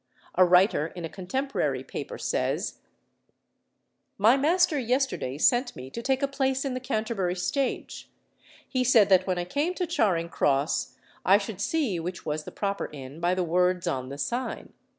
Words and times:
A 0.33 0.43
writer 0.43 0.87
in 0.87 1.05
a 1.05 1.09
contemporary 1.09 1.83
paper 1.83 2.17
says, 2.17 2.79
"My 4.17 4.35
master 4.35 4.79
yesterday 4.79 5.37
sent 5.37 5.75
me 5.75 5.91
to 5.91 6.01
take 6.01 6.23
a 6.23 6.27
place 6.27 6.65
in 6.65 6.73
the 6.73 6.79
Canterbury 6.79 7.35
stage; 7.35 8.09
he 8.67 8.83
said 8.83 9.09
that 9.09 9.27
when 9.27 9.37
I 9.37 9.45
came 9.45 9.75
to 9.75 9.85
Charing 9.85 10.29
Cross 10.29 10.95
I 11.23 11.37
should 11.37 11.61
see 11.61 11.99
which 11.99 12.25
was 12.25 12.45
the 12.45 12.51
proper 12.51 12.89
inn 12.91 13.19
by 13.19 13.35
the 13.35 13.43
words 13.43 13.85
on 13.85 14.09
the 14.09 14.17
sign. 14.17 14.73